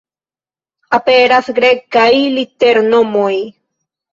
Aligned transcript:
Aperas 0.99 1.51
Grekaj 1.59 2.09
liternomoj. 2.41 3.31